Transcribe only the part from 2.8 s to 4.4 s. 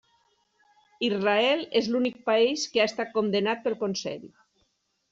ha estat condemnat pel Consell.